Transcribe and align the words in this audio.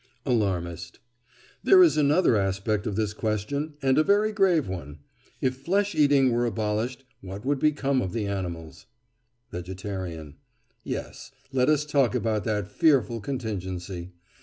ALARMIST: 0.25 0.99
There 1.63 1.83
is 1.83 1.95
another 1.95 2.35
aspect 2.35 2.87
of 2.87 2.95
this 2.95 3.13
question, 3.13 3.75
and 3.83 3.99
a 3.99 4.03
very 4.03 4.31
grave 4.31 4.67
one. 4.67 4.97
If 5.41 5.57
flesh 5.57 5.93
eating 5.93 6.31
were 6.31 6.47
abolished, 6.47 7.03
what 7.21 7.45
would 7.45 7.59
become 7.59 8.01
of 8.01 8.11
the 8.11 8.25
animals? 8.25 8.87
VEGETARIAN: 9.51 10.37
Yes, 10.83 11.31
let 11.51 11.69
us 11.69 11.85
talk 11.85 12.15
about 12.15 12.45
that 12.45 12.67
fearful 12.71 13.21
contingency. 13.21 14.13